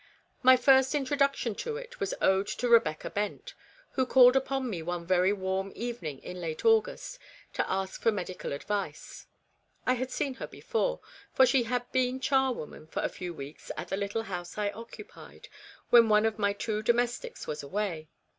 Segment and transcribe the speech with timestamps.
[0.41, 3.53] My first introduction to it was owed to Eebecca Bent,
[3.91, 7.19] who called upon me one very warm evening in late August
[7.53, 9.27] to ask for medi cal advice.
[9.85, 11.01] I had seen her before,
[11.35, 12.13] for she had 200 REBECCAS REMORSE.
[12.15, 15.49] been charwoman for a few weeks at the little house I occupied,
[15.91, 18.09] when one of my two domes tics was away.